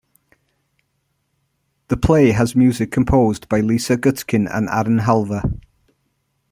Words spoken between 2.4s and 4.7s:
music composed by Lisa Gutkin and